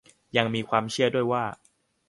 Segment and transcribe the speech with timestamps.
[0.37, 1.43] ยังมีความเชื่อด้วยว่า